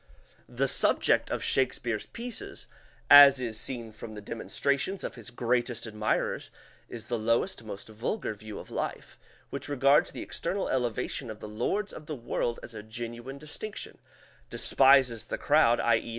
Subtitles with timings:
[0.49, 2.65] The subject of Shakespeare's pieces,
[3.07, 6.49] as is seen from the demonstrations of his greatest admirers,
[6.89, 9.19] is the lowest, most vulgar view of life,
[9.51, 13.99] which regards the external elevation of the lords of the world as a genuine distinction,
[14.49, 16.09] despises the crowd, _i.e.